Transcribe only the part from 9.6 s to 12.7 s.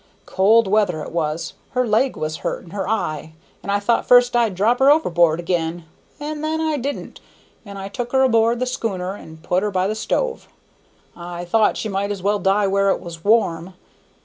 her by the stove. I thought she might as well die